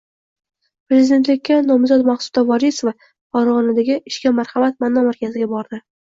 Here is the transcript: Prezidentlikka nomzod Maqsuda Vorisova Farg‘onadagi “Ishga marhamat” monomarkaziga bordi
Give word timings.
Prezidentlikka 0.91 1.57
nomzod 1.65 2.03
Maqsuda 2.07 2.43
Vorisova 2.47 2.93
Farg‘onadagi 3.35 3.97
“Ishga 4.13 4.31
marhamat” 4.39 4.79
monomarkaziga 4.85 5.51
bordi 5.53 5.81